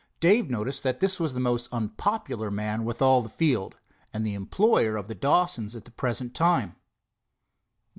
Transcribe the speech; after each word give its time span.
Dave 0.19 0.49
noticed 0.49 0.81
that 0.81 0.99
this 0.99 1.19
was 1.19 1.35
the 1.35 1.39
most 1.39 1.69
unpopular 1.71 2.49
man 2.49 2.85
with 2.85 3.03
all 3.03 3.21
the 3.21 3.29
field, 3.29 3.77
and 4.11 4.25
the 4.25 4.33
employer 4.33 4.97
of 4.97 5.07
the 5.07 5.13
Dawsons 5.13 5.75
at 5.75 5.85
the 5.85 5.91
present 5.91 6.33
time. 6.33 6.75